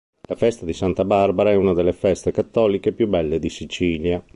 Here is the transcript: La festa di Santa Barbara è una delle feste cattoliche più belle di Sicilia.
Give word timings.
La 0.27 0.35
festa 0.35 0.65
di 0.65 0.73
Santa 0.73 1.05
Barbara 1.05 1.51
è 1.51 1.55
una 1.55 1.73
delle 1.73 1.93
feste 1.93 2.31
cattoliche 2.31 2.91
più 2.91 3.07
belle 3.07 3.37
di 3.37 3.49
Sicilia. 3.49 4.25